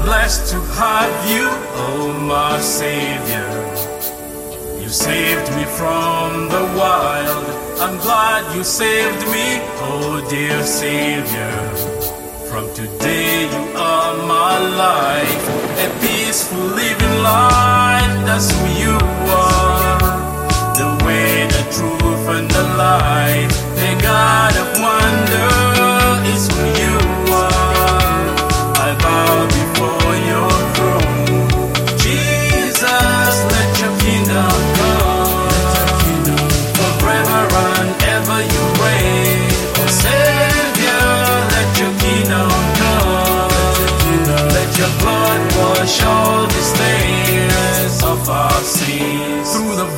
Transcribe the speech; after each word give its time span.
blessed 0.00 0.50
to 0.52 0.60
have 0.80 1.14
you, 1.30 1.48
oh 1.84 2.12
my 2.26 2.60
Savior. 2.60 3.50
You 4.80 4.88
saved 4.88 5.48
me 5.56 5.64
from 5.64 6.48
the 6.48 6.64
wild. 6.78 7.46
I'm 7.80 7.98
glad 7.98 8.56
you 8.56 8.64
saved 8.64 9.22
me, 9.34 9.60
oh 9.90 10.24
dear 10.30 10.62
Savior. 10.62 11.56
From 12.48 12.72
today 12.74 13.44
you 13.50 13.76
are 13.76 14.16
my 14.26 14.58
life, 14.86 15.48
a 15.86 15.88
peaceful 16.00 16.58
living 16.58 17.01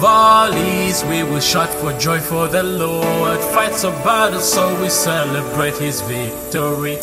Valleys, 0.05 1.03
we 1.05 1.23
will 1.23 1.41
shout 1.41 1.71
for 1.81 1.91
joy 1.99 2.21
for 2.21 2.47
the 2.47 2.63
Lord. 2.63 3.41
Fights 3.57 3.85
a 3.85 3.91
battles 4.05 4.53
so 4.53 4.63
we 4.83 4.91
celebrate 4.91 5.79
his 5.79 6.03
victory. 6.03 6.97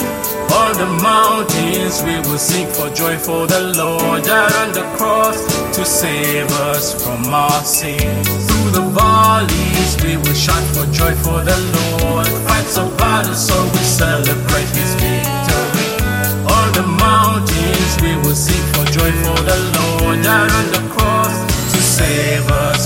On 0.62 0.72
the 0.78 0.86
mountains, 1.02 2.04
we 2.04 2.18
will 2.30 2.38
sing 2.38 2.68
for 2.68 2.94
joy 2.94 3.18
for 3.18 3.48
the 3.48 3.74
Lord. 3.76 4.22
Down 4.22 4.54
on 4.54 4.72
the 4.74 4.86
cross 4.98 5.42
to 5.78 5.84
save 5.84 6.46
us 6.70 6.94
from 7.04 7.26
our 7.34 7.64
sins. 7.64 8.28
Through 8.46 8.70
the 8.70 8.86
valleys, 8.94 9.98
we 10.04 10.18
will 10.18 10.38
shout 10.38 10.62
for 10.76 10.86
joy 10.94 11.16
for 11.26 11.42
the 11.42 11.58
Lord. 11.74 12.28
Fights 12.46 12.78
a 12.78 12.86
battles 13.02 13.48
so 13.48 13.58
we 13.74 13.82
celebrate 13.82 14.70
his 14.78 14.94
victory. 15.02 15.90
On 16.54 16.68
the 16.78 16.86
mountains, 16.86 17.94
we 18.04 18.14
will 18.22 18.38
sing 18.38 18.62
for 18.74 18.86
joy 18.94 19.10
for 19.26 19.42
the 19.50 19.58
Lord. 19.74 20.22
Down 20.22 20.52
on 20.52 20.68
the 20.70 20.94
cross 20.94 21.52
save 22.02 22.50
us. 22.52 22.81